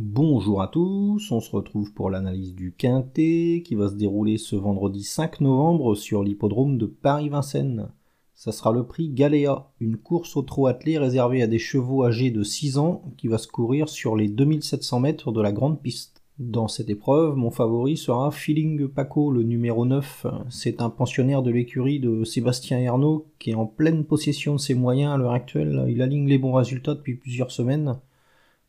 Bonjour 0.00 0.62
à 0.62 0.68
tous, 0.68 1.32
on 1.32 1.40
se 1.40 1.50
retrouve 1.50 1.92
pour 1.92 2.08
l'analyse 2.08 2.54
du 2.54 2.72
Quintet 2.72 3.64
qui 3.66 3.74
va 3.74 3.88
se 3.88 3.96
dérouler 3.96 4.38
ce 4.38 4.54
vendredi 4.54 5.02
5 5.02 5.40
novembre 5.40 5.96
sur 5.96 6.22
l'hippodrome 6.22 6.78
de 6.78 6.86
Paris-Vincennes. 6.86 7.88
Ça 8.32 8.52
sera 8.52 8.70
le 8.70 8.86
prix 8.86 9.08
Galéa, 9.08 9.72
une 9.80 9.96
course 9.96 10.36
au 10.36 10.42
trot 10.42 10.68
attelé 10.68 10.98
réservée 10.98 11.42
à 11.42 11.48
des 11.48 11.58
chevaux 11.58 12.04
âgés 12.04 12.30
de 12.30 12.44
6 12.44 12.78
ans 12.78 13.02
qui 13.16 13.26
va 13.26 13.38
se 13.38 13.48
courir 13.48 13.88
sur 13.88 14.14
les 14.14 14.28
2700 14.28 15.00
mètres 15.00 15.32
de 15.32 15.40
la 15.40 15.50
grande 15.50 15.82
piste. 15.82 16.22
Dans 16.38 16.68
cette 16.68 16.90
épreuve, 16.90 17.34
mon 17.34 17.50
favori 17.50 17.96
sera 17.96 18.30
Feeling 18.30 18.86
Paco, 18.86 19.32
le 19.32 19.42
numéro 19.42 19.84
9. 19.84 20.28
C'est 20.48 20.80
un 20.80 20.90
pensionnaire 20.90 21.42
de 21.42 21.50
l'écurie 21.50 21.98
de 21.98 22.22
Sébastien 22.22 22.78
Ernaud 22.78 23.26
qui 23.40 23.50
est 23.50 23.56
en 23.56 23.66
pleine 23.66 24.04
possession 24.04 24.54
de 24.54 24.60
ses 24.60 24.74
moyens 24.74 25.14
à 25.14 25.16
l'heure 25.16 25.32
actuelle. 25.32 25.86
Il 25.88 26.02
aligne 26.02 26.28
les 26.28 26.38
bons 26.38 26.52
résultats 26.52 26.94
depuis 26.94 27.16
plusieurs 27.16 27.50
semaines. 27.50 27.98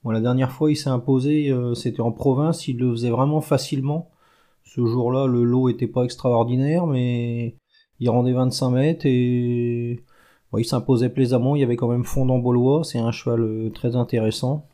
La 0.06 0.22
dernière 0.22 0.52
fois, 0.52 0.72
il 0.72 0.76
s'est 0.78 0.90
imposé, 0.90 1.52
euh, 1.52 1.74
c'était 1.76 2.02
en 2.02 2.12
province, 2.12 2.68
il 2.68 2.78
le 2.78 2.92
faisait 2.92 3.10
vraiment 3.10 3.42
facilement. 3.42 4.10
Ce 4.64 4.86
jour-là, 4.86 5.28
le 5.28 5.44
lot 5.44 5.70
était 5.70 5.88
pas 5.88 6.04
extraordinaire, 6.04 6.88
mais 6.88 7.56
il 8.00 8.10
rendait 8.10 8.32
25 8.34 8.70
mètres 8.72 9.06
et 9.06 10.00
il 10.58 10.66
s'imposait 10.66 11.10
plaisamment. 11.10 11.56
Il 11.56 11.60
y 11.60 11.64
avait 11.64 11.76
quand 11.76 11.90
même 11.90 12.06
Fondant 12.06 12.40
Baulois, 12.40 12.84
c'est 12.84 13.00
un 13.00 13.12
cheval 13.12 13.42
euh, 13.42 13.70
très 13.72 13.96
intéressant. 13.96 14.68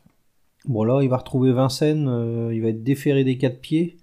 Bon, 0.66 0.84
là, 0.84 1.00
il 1.02 1.08
va 1.08 1.18
retrouver 1.18 1.52
Vincennes, 1.52 2.08
euh, 2.08 2.54
il 2.54 2.62
va 2.62 2.68
être 2.68 2.82
déféré 2.84 3.24
des 3.24 3.38
quatre 3.38 3.60
pieds. 3.60 3.98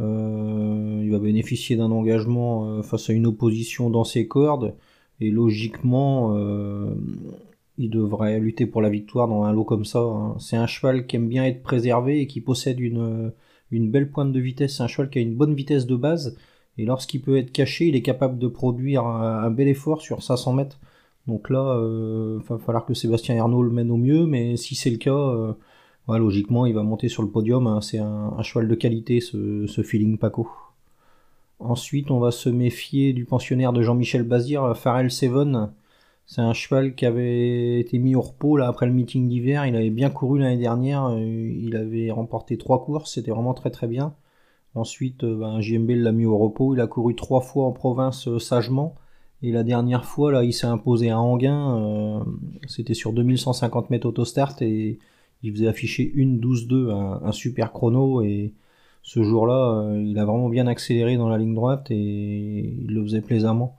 il 0.00 1.10
va 1.10 1.18
bénéficier 1.18 1.76
d'un 1.76 1.90
engagement 1.90 2.82
face 2.82 3.10
à 3.10 3.12
une 3.12 3.26
opposition 3.26 3.90
dans 3.90 4.04
ses 4.04 4.26
cordes. 4.26 4.74
Et 5.20 5.30
logiquement, 5.30 6.34
il 7.82 7.90
devrait 7.90 8.38
lutter 8.38 8.66
pour 8.66 8.80
la 8.80 8.88
victoire 8.88 9.28
dans 9.28 9.44
un 9.44 9.52
lot 9.52 9.64
comme 9.64 9.84
ça. 9.84 9.98
Hein. 10.00 10.36
C'est 10.38 10.56
un 10.56 10.66
cheval 10.66 11.06
qui 11.06 11.16
aime 11.16 11.28
bien 11.28 11.44
être 11.44 11.62
préservé 11.62 12.20
et 12.20 12.26
qui 12.26 12.40
possède 12.40 12.78
une, 12.80 13.32
une 13.72 13.90
belle 13.90 14.10
pointe 14.10 14.32
de 14.32 14.40
vitesse. 14.40 14.76
C'est 14.76 14.82
un 14.82 14.86
cheval 14.86 15.10
qui 15.10 15.18
a 15.18 15.22
une 15.22 15.34
bonne 15.34 15.54
vitesse 15.54 15.86
de 15.86 15.96
base. 15.96 16.36
Et 16.78 16.84
lorsqu'il 16.84 17.20
peut 17.20 17.36
être 17.36 17.52
caché, 17.52 17.88
il 17.88 17.96
est 17.96 18.02
capable 18.02 18.38
de 18.38 18.46
produire 18.46 19.04
un, 19.04 19.50
bel 19.50 19.68
effort 19.68 20.00
sur 20.00 20.22
500 20.22 20.52
mètres. 20.52 20.78
Donc 21.26 21.50
là, 21.50 21.76
euh, 21.76 22.38
il 22.40 22.48
va 22.48 22.58
falloir 22.58 22.86
que 22.86 22.94
Sébastien 22.94 23.34
Ernaud 23.34 23.62
le 23.62 23.70
mène 23.70 23.90
au 23.90 23.96
mieux. 23.96 24.26
Mais 24.26 24.56
si 24.56 24.74
c'est 24.74 24.90
le 24.90 24.96
cas, 24.98 25.10
euh, 25.10 25.52
logiquement, 26.08 26.66
il 26.66 26.74
va 26.74 26.82
monter 26.82 27.08
sur 27.08 27.22
le 27.22 27.28
podium. 27.28 27.66
Hein. 27.66 27.80
C'est 27.80 27.98
un, 27.98 28.40
cheval 28.42 28.68
de 28.68 28.74
qualité, 28.74 29.20
ce, 29.20 29.82
feeling 29.82 30.18
Paco. 30.18 30.48
Ensuite, 31.58 32.10
on 32.10 32.18
va 32.18 32.30
se 32.30 32.48
méfier 32.48 33.12
du 33.12 33.24
pensionnaire 33.24 33.72
de 33.72 33.82
Jean-Michel 33.82 34.22
Bazir, 34.22 34.76
Pharrell 34.76 35.10
Seven 35.10 35.70
c'est 36.26 36.40
un 36.40 36.52
cheval 36.52 36.94
qui 36.94 37.04
avait 37.04 37.80
été 37.80 37.98
mis 37.98 38.14
au 38.14 38.20
repos 38.20 38.56
là, 38.56 38.68
après 38.68 38.86
le 38.86 38.92
meeting 38.92 39.28
d'hiver. 39.28 39.66
Il 39.66 39.76
avait 39.76 39.90
bien 39.90 40.10
couru 40.10 40.38
l'année 40.38 40.56
dernière. 40.56 41.06
Euh, 41.06 41.18
il 41.20 41.76
avait 41.76 42.10
remporté 42.10 42.56
trois 42.56 42.84
courses. 42.84 43.12
C'était 43.14 43.30
vraiment 43.30 43.54
très 43.54 43.70
très 43.70 43.86
bien. 43.86 44.14
Ensuite, 44.74 45.24
euh, 45.24 45.36
ben, 45.36 45.60
JMB 45.60 45.90
l'a 45.90 46.12
mis 46.12 46.24
au 46.24 46.38
repos. 46.38 46.74
Il 46.74 46.80
a 46.80 46.86
couru 46.86 47.14
trois 47.14 47.40
fois 47.40 47.66
en 47.66 47.72
province 47.72 48.28
euh, 48.28 48.38
sagement. 48.38 48.94
Et 49.42 49.50
la 49.52 49.64
dernière 49.64 50.04
fois, 50.04 50.32
là, 50.32 50.44
il 50.44 50.52
s'est 50.52 50.66
imposé 50.66 51.10
à 51.10 51.20
Anguin. 51.20 52.24
C'était 52.68 52.94
sur 52.94 53.12
2150 53.12 53.90
mètres 53.90 54.06
autostart 54.06 54.62
et 54.62 55.00
il 55.42 55.52
faisait 55.52 55.66
afficher 55.66 56.12
une 56.14 56.40
12-2, 56.40 56.90
un, 56.92 57.20
un, 57.26 57.32
super 57.32 57.72
chrono. 57.72 58.22
Et 58.22 58.54
ce 59.02 59.22
jour-là, 59.24 59.96
il 59.96 60.16
a 60.18 60.24
vraiment 60.24 60.48
bien 60.48 60.68
accéléré 60.68 61.16
dans 61.16 61.28
la 61.28 61.38
ligne 61.38 61.54
droite 61.54 61.90
et 61.90 61.96
il 62.86 62.94
le 62.94 63.02
faisait 63.02 63.20
plaisamment. 63.20 63.76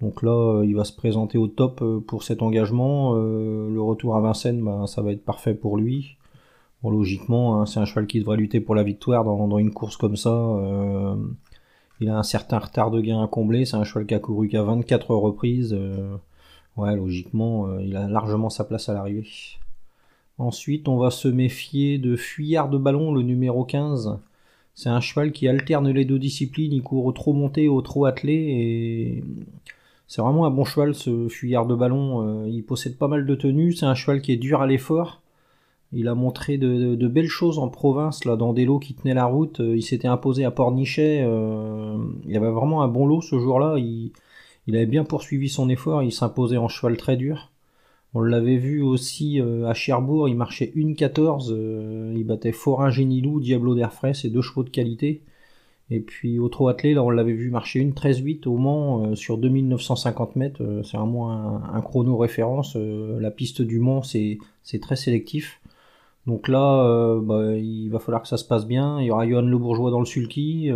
Donc 0.00 0.22
là, 0.22 0.58
euh, 0.60 0.66
il 0.66 0.76
va 0.76 0.84
se 0.84 0.92
présenter 0.92 1.38
au 1.38 1.46
top 1.48 1.80
euh, 1.82 2.00
pour 2.00 2.22
cet 2.22 2.42
engagement. 2.42 3.14
Euh, 3.16 3.70
le 3.70 3.80
retour 3.80 4.16
à 4.16 4.20
Vincennes, 4.20 4.62
bah, 4.62 4.84
ça 4.86 5.02
va 5.02 5.12
être 5.12 5.24
parfait 5.24 5.54
pour 5.54 5.76
lui. 5.76 6.16
Bon, 6.82 6.90
logiquement, 6.90 7.60
hein, 7.60 7.66
c'est 7.66 7.80
un 7.80 7.86
cheval 7.86 8.06
qui 8.06 8.20
devrait 8.20 8.36
lutter 8.36 8.60
pour 8.60 8.74
la 8.74 8.82
victoire 8.82 9.24
dans, 9.24 9.58
une 9.58 9.72
course 9.72 9.96
comme 9.96 10.16
ça. 10.16 10.30
il 12.00 12.08
a 12.10 12.18
un 12.18 12.22
certain 12.22 12.58
retard 12.58 12.90
de 12.90 13.00
gain 13.00 13.22
à 13.22 13.26
combler. 13.28 13.64
C'est 13.64 13.76
un 13.76 13.84
cheval 13.84 14.06
qui 14.06 14.14
a 14.14 14.18
couru 14.18 14.48
qu'à 14.48 14.62
24 14.62 15.14
reprises. 15.14 15.76
ouais, 16.76 16.96
logiquement, 16.96 17.78
il 17.80 17.96
a 17.96 18.08
largement 18.08 18.50
sa 18.50 18.64
place 18.64 18.88
à 18.88 18.94
l'arrivée. 18.94 19.26
Ensuite, 20.38 20.88
on 20.88 20.98
va 20.98 21.10
se 21.10 21.28
méfier 21.28 21.98
de 21.98 22.14
Fuyard 22.16 22.68
de 22.68 22.78
Ballon, 22.78 23.14
le 23.14 23.22
numéro 23.22 23.64
15. 23.64 24.18
C'est 24.74 24.90
un 24.90 25.00
cheval 25.00 25.32
qui 25.32 25.48
alterne 25.48 25.90
les 25.90 26.04
deux 26.04 26.18
disciplines. 26.18 26.72
Il 26.72 26.82
court 26.82 27.06
au 27.06 27.12
trop 27.12 27.32
monté, 27.32 27.68
au 27.68 27.80
trop 27.80 28.04
attelé. 28.04 28.34
Et 28.34 29.24
c'est 30.08 30.22
vraiment 30.22 30.46
un 30.46 30.50
bon 30.50 30.64
cheval, 30.64 30.94
ce 30.94 31.28
fuyard 31.28 31.66
de 31.66 31.74
ballon. 31.74 32.44
Euh, 32.44 32.48
il 32.48 32.64
possède 32.64 32.96
pas 32.96 33.08
mal 33.08 33.26
de 33.26 33.34
tenues. 33.34 33.72
C'est 33.72 33.86
un 33.86 33.94
cheval 33.94 34.20
qui 34.20 34.32
est 34.32 34.36
dur 34.36 34.60
à 34.62 34.66
l'effort. 34.66 35.22
Il 35.92 36.08
a 36.08 36.14
montré 36.14 36.58
de, 36.58 37.06
belles 37.08 37.28
choses 37.28 37.58
en 37.58 37.68
province, 37.68 38.24
là, 38.24 38.36
dans 38.36 38.52
des 38.52 38.64
lots 38.64 38.78
qui 38.78 38.94
tenaient 38.94 39.14
la 39.14 39.24
route. 39.24 39.60
Euh, 39.60 39.76
il 39.76 39.82
s'était 39.82 40.08
imposé 40.08 40.44
à 40.44 40.50
Pornichet. 40.50 41.22
Euh, 41.24 41.96
il 42.26 42.36
avait 42.36 42.50
vraiment 42.50 42.82
un 42.82 42.88
bon 42.88 43.06
lot 43.06 43.20
ce 43.20 43.38
jour-là. 43.38 43.76
Il, 43.78 44.12
avait 44.68 44.86
bien 44.86 45.04
poursuivi 45.04 45.48
son 45.48 45.68
effort. 45.68 46.02
Il 46.02 46.12
s'imposait 46.12 46.56
en 46.56 46.68
cheval 46.68 46.96
très 46.96 47.16
dur. 47.16 47.52
On 48.14 48.20
l'avait 48.20 48.56
vu 48.56 48.82
aussi 48.82 49.40
à 49.40 49.74
Cherbourg. 49.74 50.28
Il 50.28 50.36
marchait 50.36 50.72
1,14. 50.74 52.14
il 52.16 52.24
battait 52.24 52.52
Forin 52.52 52.90
Génilou, 52.90 53.40
Diablo 53.40 53.74
d'Airfray. 53.74 54.14
C'est 54.14 54.30
deux 54.30 54.42
chevaux 54.42 54.64
de 54.64 54.70
qualité. 54.70 55.22
Et 55.90 56.00
puis 56.00 56.38
au 56.38 56.48
trot 56.48 56.68
attelé, 56.68 56.94
là 56.94 57.04
on 57.04 57.10
l'avait 57.10 57.32
vu 57.32 57.50
marcher 57.50 57.78
une 57.78 57.92
13-8 57.92 58.48
au 58.48 58.56
Mans 58.56 59.04
euh, 59.04 59.14
sur 59.14 59.38
2950 59.38 60.36
mètres. 60.36 60.62
Euh, 60.62 60.82
c'est 60.82 60.96
vraiment 60.96 61.30
un, 61.30 61.80
chrono 61.80 62.16
référence. 62.16 62.74
Euh, 62.76 63.20
la 63.20 63.30
piste 63.30 63.62
du 63.62 63.78
Mans, 63.78 64.02
c'est, 64.02 64.38
très 64.80 64.96
sélectif. 64.96 65.60
Donc 66.26 66.48
là, 66.48 67.20
bah, 67.22 67.54
il 67.56 67.88
va 67.88 68.00
falloir 68.00 68.20
que 68.20 68.26
ça 68.26 68.36
se 68.36 68.44
passe 68.44 68.66
bien. 68.66 69.00
Il 69.00 69.06
y 69.06 69.10
aura 69.12 69.28
Johan 69.28 69.42
Le 69.42 69.58
Bourgeois 69.58 69.92
dans 69.92 70.00
le 70.00 70.06
sulky. 70.06 70.72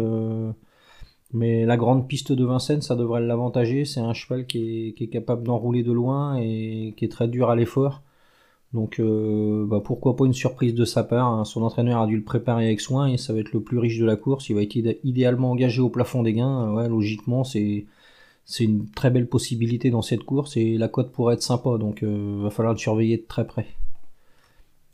mais 1.32 1.64
la 1.64 1.76
grande 1.76 2.06
piste 2.08 2.30
de 2.30 2.44
Vincennes, 2.44 2.82
ça 2.82 2.94
devrait 2.94 3.20
l'avantager. 3.20 3.84
C'est 3.84 4.00
un 4.00 4.12
cheval 4.12 4.46
qui 4.46 4.94
est 4.96 5.06
capable 5.08 5.42
d'enrouler 5.42 5.82
de 5.82 5.90
loin 5.92 6.36
et 6.36 6.94
qui 6.96 7.04
est 7.04 7.08
très 7.08 7.26
dur 7.26 7.50
à 7.50 7.56
l'effort. 7.56 8.02
Donc 8.72 9.00
euh, 9.00 9.66
bah, 9.66 9.80
pourquoi 9.84 10.16
pas 10.16 10.26
une 10.26 10.32
surprise 10.32 10.74
de 10.74 10.84
sa 10.84 11.02
part. 11.02 11.26
Hein. 11.26 11.44
Son 11.44 11.62
entraîneur 11.62 12.00
a 12.02 12.06
dû 12.06 12.16
le 12.16 12.22
préparer 12.22 12.66
avec 12.66 12.80
soin 12.80 13.08
et 13.08 13.16
ça 13.16 13.32
va 13.32 13.40
être 13.40 13.52
le 13.52 13.60
plus 13.60 13.78
riche 13.78 13.98
de 13.98 14.04
la 14.04 14.16
course. 14.16 14.48
Il 14.48 14.54
va 14.54 14.62
être 14.62 14.76
idéalement 15.04 15.50
engagé 15.50 15.80
au 15.80 15.88
plafond 15.88 16.22
des 16.22 16.34
gains. 16.34 16.88
Logiquement, 16.88 17.44
c'est 17.44 17.86
c'est 18.44 18.64
une 18.64 18.88
très 18.90 19.10
belle 19.10 19.28
possibilité 19.28 19.90
dans 19.90 20.02
cette 20.02 20.24
course 20.24 20.56
et 20.56 20.76
la 20.76 20.88
cote 20.88 21.12
pourrait 21.12 21.34
être 21.34 21.42
sympa. 21.42 21.78
Donc 21.78 22.02
euh, 22.02 22.40
va 22.42 22.50
falloir 22.50 22.74
le 22.74 22.78
surveiller 22.78 23.16
de 23.16 23.24
très 23.26 23.46
près. 23.46 23.66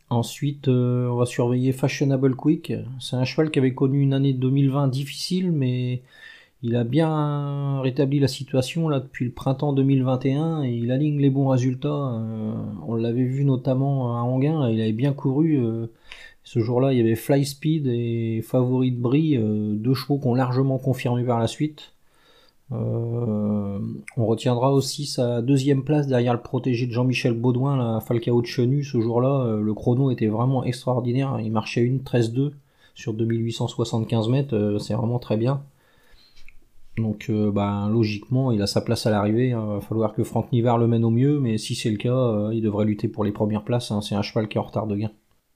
Ensuite, 0.09 0.69
euh, 0.69 1.09
on 1.09 1.17
va 1.17 1.27
surveiller 1.27 1.73
Fashionable 1.73 2.37
Quick. 2.37 2.73
C'est 3.01 3.17
un 3.17 3.25
cheval 3.25 3.51
qui 3.51 3.59
avait 3.59 3.75
connu 3.75 4.01
une 4.01 4.13
année 4.15 4.33
2020 4.33 4.89
difficile, 4.89 5.51
mais 5.53 6.03
il 6.63 6.75
a 6.77 6.85
bien 6.85 7.81
rétabli 7.81 8.19
la 8.19 8.29
situation 8.29 8.89
depuis 8.89 9.27
le 9.27 9.31
printemps 9.31 9.73
2021 9.73 10.65
et 10.65 10.73
il 10.73 10.91
aligne 10.91 11.21
les 11.21 11.31
bons 11.31 11.49
résultats. 11.49 11.89
Euh, 11.89 12.55
on 12.87 12.95
l'avait 12.95 13.25
vu 13.25 13.45
notamment 13.45 14.17
à 14.17 14.23
Anguin, 14.23 14.69
il 14.71 14.81
avait 14.81 14.93
bien 14.93 15.13
couru. 15.13 15.59
Euh, 15.59 15.87
ce 16.45 16.61
jour-là, 16.61 16.93
il 16.93 16.99
y 16.99 17.01
avait 17.01 17.15
Fly 17.17 17.45
Speed 17.45 17.87
et 17.87 18.41
Favori 18.43 18.93
de 18.93 19.01
Brie, 19.01 19.37
euh, 19.37 19.75
deux 19.75 19.95
chevaux 19.95 20.19
qui 20.19 20.27
ont 20.29 20.35
largement 20.35 20.79
confirmé 20.79 21.25
par 21.25 21.39
la 21.39 21.47
suite. 21.47 21.93
on 22.71 24.27
retiendra 24.27 24.73
aussi 24.73 25.07
sa 25.07 25.43
deuxième 25.43 25.85
place 25.85 26.07
derrière 26.09 26.33
le 26.35 26.41
protégé 26.41 26.87
de 26.87 26.93
Jean-Michel 26.93 27.35
Baudouin, 27.35 27.77
la 27.77 28.01
Falcao 28.01 28.41
de 28.43 28.47
Chenu. 28.47 28.83
Ce 28.83 29.01
jour-là, 29.01 29.59
le 29.61 29.75
chrono 29.75 30.11
était 30.11 30.27
vraiment 30.27 30.65
extraordinaire. 30.65 31.39
Il 31.41 31.53
marchait 31.53 31.83
une 31.83 32.01
13-2 32.01 32.53
sur 32.95 33.15
2875 33.15 34.29
mètres. 34.29 34.79
c'est 34.81 34.95
vraiment 34.95 35.19
très 35.21 35.37
bien. 35.37 35.63
Donc 36.99 37.27
euh, 37.29 37.51
bah, 37.51 37.89
logiquement, 37.91 38.53
il 38.53 38.63
a 38.63 38.67
sa 38.67 38.81
place 38.81 39.07
à 39.07 39.11
l'arrivée. 39.11 39.53
Hein. 39.53 39.65
Il 39.69 39.75
va 39.75 39.81
falloir 39.81 40.15
que 40.15 40.25
Franck 40.25 40.51
Nivard 40.53 40.79
le 40.79 40.87
mène 40.87 41.05
au 41.05 41.11
mieux, 41.11 41.39
mais 41.41 41.59
si 41.59 41.75
c'est 41.75 41.91
le 41.91 41.99
cas, 41.99 42.15
euh, 42.15 42.55
il 42.55 42.63
devrait 42.63 42.87
lutter 42.87 43.09
pour 43.09 43.25
les 43.25 43.33
premières 43.33 43.65
places. 43.65 43.91
Hein. 43.91 44.01
C'est 44.01 44.15
un 44.15 44.23
cheval 44.23 44.49
qui 44.49 44.57
est 44.57 44.61
en 44.61 44.65
retard 44.65 44.87
de 44.87 44.97
gain. 44.97 45.11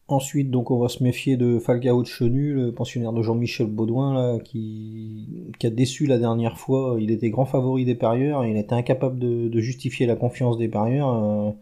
Ensuite, 0.09 0.51
donc, 0.51 0.73
on 0.73 0.79
va 0.79 0.89
se 0.89 1.05
méfier 1.05 1.37
de 1.37 1.61
Falcao 1.61 2.03
de 2.03 2.07
Chenu, 2.07 2.53
le 2.53 2.75
pensionnaire 2.75 3.13
de 3.13 3.23
Jean-Michel 3.23 3.69
Baudouin, 3.69 4.13
là, 4.13 4.39
qui... 4.41 5.29
a 5.63 5.71
déçu 5.71 6.07
la 6.07 6.19
dernière 6.19 6.59
fois. 6.59 6.97
Il 6.99 7.13
était 7.13 7.31
grand 7.31 7.45
favori 7.45 7.85
des 7.85 7.95
parieurs, 7.95 8.45
il 8.45 8.57
était 8.57 8.75
incapable 8.75 9.19
de, 9.21 9.61
justifier 9.61 10.07
la 10.07 10.17
confiance 10.17 10.59
des 10.59 10.69
parieurs. 10.69 11.09
Euh. 11.15 11.53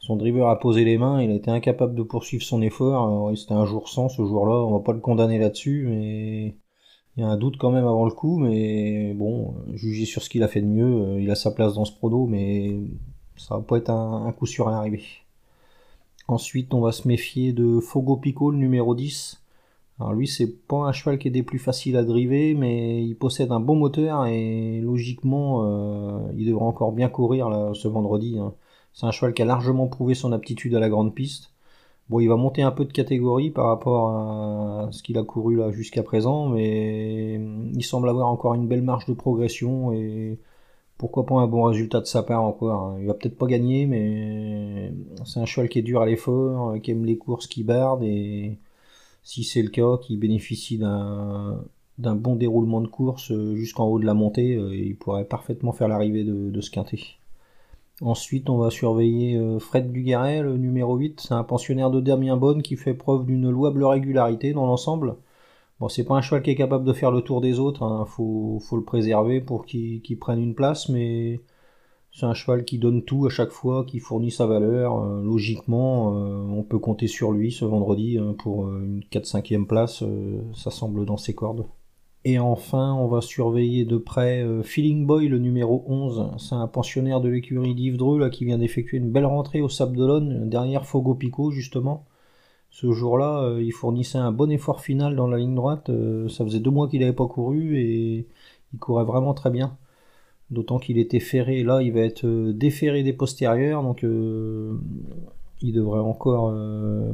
son 0.00 0.16
driver 0.16 0.48
a 0.48 0.58
posé 0.58 0.84
les 0.84 0.96
mains, 0.96 1.22
il 1.22 1.30
a 1.30 1.34
été 1.34 1.50
incapable 1.50 1.94
de 1.94 2.02
poursuivre 2.02 2.42
son 2.42 2.62
effort. 2.62 3.36
C'était 3.36 3.52
un 3.52 3.66
jour 3.66 3.88
sans 3.88 4.08
ce 4.08 4.24
jour-là, 4.24 4.54
on 4.54 4.72
va 4.72 4.80
pas 4.80 4.92
le 4.92 5.00
condamner 5.00 5.38
là-dessus, 5.38 5.86
mais 5.88 6.56
il 7.18 7.22
y 7.22 7.24
a 7.24 7.28
un 7.28 7.36
doute 7.36 7.56
quand 7.58 7.72
même 7.72 7.84
avant 7.86 8.04
le 8.04 8.12
coup, 8.12 8.38
mais 8.38 9.12
bon, 9.12 9.56
juger 9.74 10.04
sur 10.04 10.22
ce 10.22 10.30
qu'il 10.30 10.44
a 10.44 10.48
fait 10.48 10.60
de 10.60 10.66
mieux, 10.68 10.84
euh, 10.84 11.20
il 11.20 11.28
a 11.32 11.34
sa 11.34 11.50
place 11.50 11.74
dans 11.74 11.84
ce 11.84 11.90
prodo, 11.92 12.26
mais 12.26 12.78
ça 13.36 13.56
va 13.56 13.60
pas 13.62 13.76
être 13.78 13.90
un, 13.90 14.30
coup 14.30 14.46
sûr 14.46 14.68
à 14.68 14.70
l'arrivée. 14.70 15.02
Ensuite, 16.28 16.72
on 16.74 16.80
va 16.80 16.92
se 16.92 17.08
méfier 17.08 17.52
de 17.52 17.80
Fogo 17.80 18.18
Pico, 18.18 18.52
le 18.52 18.58
numéro 18.58 18.94
10. 18.94 19.42
Alors 19.98 20.12
lui, 20.12 20.28
c'est 20.28 20.46
pas 20.68 20.76
un 20.76 20.92
cheval 20.92 21.18
qui 21.18 21.26
est 21.26 21.32
des 21.32 21.42
plus 21.42 21.58
faciles 21.58 21.96
à 21.96 22.04
driver, 22.04 22.54
mais 22.54 23.02
il 23.02 23.16
possède 23.16 23.50
un 23.50 23.58
bon 23.58 23.74
moteur 23.74 24.26
et 24.26 24.80
logiquement, 24.80 25.64
euh, 25.64 26.20
il 26.36 26.46
devrait 26.46 26.66
encore 26.66 26.92
bien 26.92 27.08
courir 27.08 27.48
là, 27.50 27.72
ce 27.74 27.88
vendredi. 27.88 28.38
Hein. 28.38 28.54
C'est 28.92 29.06
un 29.06 29.10
cheval 29.10 29.34
qui 29.34 29.42
a 29.42 29.44
largement 29.44 29.88
prouvé 29.88 30.14
son 30.14 30.30
aptitude 30.30 30.74
à 30.76 30.80
la 30.80 30.88
grande 30.88 31.16
piste. 31.16 31.50
Bon, 32.08 32.20
il 32.20 32.28
va 32.28 32.36
monter 32.36 32.62
un 32.62 32.70
peu 32.70 32.86
de 32.86 32.92
catégorie 32.92 33.50
par 33.50 33.66
rapport 33.66 34.08
à 34.10 34.88
ce 34.92 35.02
qu'il 35.02 35.18
a 35.18 35.22
couru 35.24 35.56
là 35.56 35.70
jusqu'à 35.70 36.02
présent, 36.02 36.48
mais 36.48 37.34
il 37.74 37.84
semble 37.84 38.08
avoir 38.08 38.28
encore 38.28 38.54
une 38.54 38.66
belle 38.66 38.82
marge 38.82 39.04
de 39.06 39.12
progression 39.12 39.92
et 39.92 40.38
pourquoi 40.98 41.26
pas 41.26 41.36
un 41.36 41.46
bon 41.46 41.64
résultat 41.64 42.00
de 42.00 42.06
sa 42.06 42.22
part 42.22 42.42
encore. 42.42 42.82
Hein. 42.94 42.98
Il 43.00 43.06
va 43.06 43.14
peut-être 43.14 43.36
pas 43.38 43.46
gagner, 43.46 43.86
mais 43.86 44.92
c'est 45.24 45.40
un 45.40 45.46
cheval 45.46 45.68
qui 45.68 45.80
est 45.80 45.82
dur 45.82 46.00
à 46.00 46.06
l'effort, 46.06 46.80
qui 46.82 46.92
aime 46.92 47.04
les 47.04 47.18
courses 47.18 47.46
qui 47.46 47.62
bardent 47.62 48.02
et 48.04 48.58
si 49.22 49.44
c'est 49.44 49.62
le 49.62 49.70
cas, 49.70 49.98
qui 50.02 50.16
bénéficie 50.16 50.78
d'un 50.78 51.60
bon 51.98 52.36
déroulement 52.36 52.80
de 52.80 52.88
course 52.88 53.32
jusqu'en 53.54 53.86
haut 53.88 53.98
de 53.98 54.06
la 54.06 54.14
montée, 54.14 54.54
euh, 54.56 54.74
il 54.74 54.96
pourrait 54.96 55.26
parfaitement 55.26 55.72
faire 55.72 55.88
l'arrivée 55.88 56.24
de, 56.24 56.50
de 56.50 56.60
ce 56.62 56.70
quintet. 56.70 57.17
Ensuite, 58.00 58.48
on 58.48 58.58
va 58.58 58.70
surveiller 58.70 59.36
euh, 59.36 59.58
Fred 59.58 59.90
Duguerret, 59.90 60.42
le 60.42 60.56
numéro 60.56 60.96
8. 60.96 61.20
C'est 61.20 61.34
un 61.34 61.42
pensionnaire 61.42 61.90
de 61.90 62.00
Damien 62.00 62.36
Bonne 62.36 62.62
qui 62.62 62.76
fait 62.76 62.94
preuve 62.94 63.26
d'une 63.26 63.50
louable 63.50 63.84
régularité 63.84 64.52
dans 64.52 64.66
l'ensemble. 64.66 65.16
Bon, 65.80 65.88
c'est 65.88 66.04
pas 66.04 66.14
un 66.14 66.20
cheval 66.20 66.42
qui 66.42 66.50
est 66.50 66.54
capable 66.56 66.84
de 66.84 66.92
faire 66.92 67.10
le 67.10 67.22
tour 67.22 67.40
des 67.40 67.58
autres, 67.60 67.82
hein. 67.84 68.04
faut, 68.06 68.60
le 68.72 68.84
préserver 68.84 69.40
pour 69.40 69.64
qu'il 69.64 70.18
prenne 70.20 70.40
une 70.40 70.54
place, 70.54 70.88
mais 70.88 71.40
c'est 72.12 72.26
un 72.26 72.34
cheval 72.34 72.64
qui 72.64 72.78
donne 72.78 73.04
tout 73.04 73.26
à 73.26 73.30
chaque 73.30 73.50
fois, 73.50 73.84
qui 73.84 74.00
fournit 74.00 74.30
sa 74.32 74.46
valeur. 74.46 75.00
Euh, 75.00 75.22
logiquement, 75.22 76.16
euh, 76.16 76.42
on 76.50 76.62
peut 76.64 76.78
compter 76.78 77.08
sur 77.08 77.32
lui 77.32 77.52
ce 77.52 77.64
vendredi 77.64 78.18
hein, 78.18 78.34
pour 78.38 78.68
une 78.68 79.02
4-5e 79.12 79.66
place, 79.66 80.04
ça 80.54 80.70
semble 80.70 81.04
dans 81.06 81.16
ses 81.16 81.34
cordes. 81.34 81.66
Et 82.24 82.38
enfin, 82.38 82.92
on 82.94 83.06
va 83.06 83.20
surveiller 83.20 83.84
de 83.84 83.96
près 83.96 84.42
euh, 84.42 84.62
Feeling 84.62 85.06
Boy, 85.06 85.28
le 85.28 85.38
numéro 85.38 85.84
11. 85.86 86.32
C'est 86.38 86.54
un 86.54 86.66
pensionnaire 86.66 87.20
de 87.20 87.28
l'écurie 87.28 87.74
d'Yves 87.74 87.96
là, 88.18 88.28
qui 88.28 88.44
vient 88.44 88.58
d'effectuer 88.58 88.98
une 88.98 89.10
belle 89.10 89.26
rentrée 89.26 89.60
au 89.62 89.68
Sable 89.68 89.96
d'Olonne, 89.96 90.48
derrière 90.48 90.84
Fogo 90.84 91.14
Pico, 91.14 91.50
justement. 91.50 92.06
Ce 92.70 92.90
jour-là, 92.92 93.44
euh, 93.44 93.62
il 93.62 93.72
fournissait 93.72 94.18
un 94.18 94.32
bon 94.32 94.50
effort 94.50 94.80
final 94.80 95.16
dans 95.16 95.28
la 95.28 95.38
ligne 95.38 95.54
droite. 95.54 95.90
Euh, 95.90 96.28
ça 96.28 96.44
faisait 96.44 96.60
deux 96.60 96.70
mois 96.70 96.88
qu'il 96.88 97.00
n'avait 97.00 97.12
pas 97.12 97.26
couru 97.26 97.78
et 97.78 98.26
il 98.72 98.78
courait 98.78 99.04
vraiment 99.04 99.34
très 99.34 99.50
bien. 99.50 99.76
D'autant 100.50 100.78
qu'il 100.78 100.98
était 100.98 101.20
ferré. 101.20 101.62
Là, 101.62 101.82
il 101.82 101.92
va 101.92 102.00
être 102.00 102.26
déferré 102.52 103.02
des 103.04 103.12
postérieurs, 103.12 103.82
donc 103.82 104.02
il 104.02 105.72
devrait 105.72 106.00
encore 106.00 106.52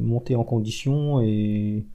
monter 0.01 0.35
en 0.35 0.45
condition 0.45 1.19
et 1.21 1.85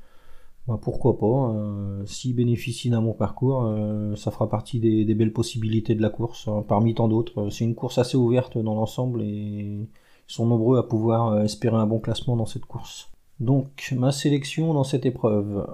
bah, 0.71 0.79
pourquoi 0.81 1.19
pas 1.19 1.27
hein. 1.27 2.07
S'il 2.07 2.37
bénéficie 2.37 2.91
d'un 2.91 3.03
bon 3.03 3.13
parcours, 3.13 3.65
euh, 3.65 4.15
ça 4.15 4.31
fera 4.31 4.49
partie 4.49 4.79
des, 4.79 5.15
belles 5.15 5.33
possibilités 5.33 5.97
de 5.97 6.03
la 6.03 6.11
course, 6.11 6.47
hein, 6.47 6.65
parmi 6.67 6.95
tant 6.95 7.09
d'autres. 7.09 7.51
C'est 7.51 7.65
une 7.65 7.75
course 7.75 7.99
assez 7.99 8.17
ouverte 8.17 8.57
dans 8.57 8.75
l'ensemble 8.75 9.23
et 9.23 9.27
ils 9.27 9.89
sont 10.29 10.47
nombreux 10.47 10.79
à 10.79 10.85
pouvoir 10.85 11.33
euh, 11.33 11.43
espérer 11.43 11.77
un 11.77 11.87
bon 11.87 11.99
classement 11.99 12.37
dans 12.37 12.47
cette 12.47 12.67
course. 12.67 13.11
Donc, 13.41 13.93
ma 13.97 14.13
sélection 14.13 14.73
dans 14.73 14.85
cette 14.85 15.07
épreuve. 15.07 15.67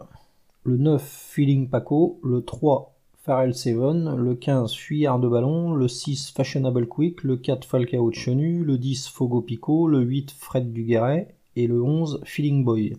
Le 0.65 0.79
9, 0.79 1.03
Feeling 1.03 1.69
Paco, 1.69 2.19
le 2.25 2.43
3, 2.43 2.95
Pharrell 3.23 3.55
Seven, 3.55 4.17
le 4.17 4.35
15, 4.35 4.73
Fuyard 4.73 5.21
de 5.21 5.29
Ballon, 5.29 5.75
le 5.75 5.89
6, 5.89 6.31
Fashionable 6.31 6.89
Quick, 6.89 7.23
le 7.23 7.37
4, 7.37 7.67
Falcao 7.67 8.11
de 8.11 8.15
Chenu, 8.15 8.65
le 8.65 8.79
10, 8.79 9.09
Fogo 9.09 9.43
Pico, 9.43 9.89
le 9.89 10.01
8, 10.01 10.31
Fred 10.31 10.73
Duguerret 10.73 11.35
et 11.55 11.67
le 11.67 11.83
11, 11.83 12.23
Feeling 12.25 12.65
Boy 12.65 12.95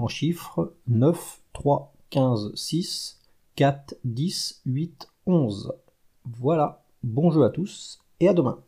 en 0.00 0.08
chiffres 0.08 0.72
9, 0.88 1.42
3, 1.52 1.92
15, 2.08 2.54
6, 2.54 3.20
4, 3.56 3.96
10, 4.04 4.62
8, 4.64 5.08
11. 5.26 5.74
Voilà, 6.24 6.82
bon 7.02 7.30
jeu 7.30 7.44
à 7.44 7.50
tous 7.50 8.00
et 8.18 8.28
à 8.28 8.32
demain. 8.32 8.60